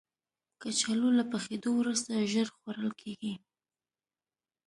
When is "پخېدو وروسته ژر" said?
1.31-2.47